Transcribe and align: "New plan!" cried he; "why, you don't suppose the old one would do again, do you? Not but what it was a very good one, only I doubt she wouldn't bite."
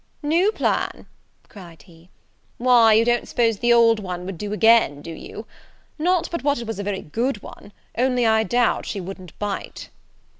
"New 0.23 0.51
plan!" 0.51 1.05
cried 1.47 1.83
he; 1.83 2.09
"why, 2.57 2.91
you 2.93 3.05
don't 3.05 3.27
suppose 3.27 3.59
the 3.59 3.71
old 3.71 3.99
one 3.99 4.25
would 4.25 4.35
do 4.39 4.51
again, 4.51 4.99
do 5.03 5.11
you? 5.11 5.45
Not 5.99 6.27
but 6.31 6.43
what 6.43 6.57
it 6.57 6.65
was 6.65 6.79
a 6.79 6.83
very 6.83 7.03
good 7.03 7.43
one, 7.43 7.71
only 7.95 8.25
I 8.25 8.41
doubt 8.41 8.87
she 8.87 8.99
wouldn't 8.99 9.37
bite." 9.37 9.91